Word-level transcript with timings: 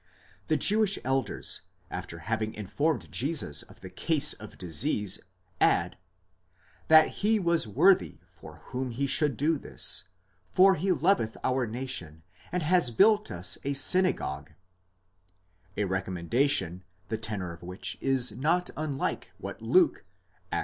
The 0.47 0.57
Jewish 0.57 0.97
elders, 1.03 1.61
after 1.91 2.17
having 2.25 2.55
informed 2.55 3.11
Jesus 3.11 3.61
of 3.61 3.81
the 3.81 3.89
case 3.91 4.33
of 4.33 4.57
disease, 4.57 5.19
add 5.59 5.95
that 6.87 7.07
he 7.23 7.39
was 7.39 7.67
worthy 7.67 8.17
for 8.31 8.63
whom 8.73 8.89
he 8.89 9.05
should 9.05 9.37
do 9.37 9.59
this, 9.59 10.05
for 10.51 10.73
he 10.73 10.91
loveth 10.91 11.37
our 11.43 11.67
nation 11.67 12.23
and 12.51 12.63
has 12.63 12.89
built 12.89 13.29
us 13.29 13.59
a 13.63 13.73
synagogue: 13.75 14.53
a 15.77 15.81
recom 15.83 16.27
mendation 16.27 16.81
the 17.09 17.17
tenor 17.19 17.53
of 17.53 17.61
which 17.61 17.95
is 18.01 18.31
not 18.31 18.71
unlike 18.75 19.29
what 19.37 19.61
Luke 19.61 20.03
(Acts 20.51 20.53
x. 20.53 20.59